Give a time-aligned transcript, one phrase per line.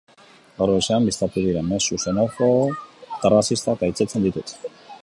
[0.61, 2.49] Gaur goizean bistatu diren mezu xenobo
[3.11, 4.59] eta arrazistak gaitzesten ditut.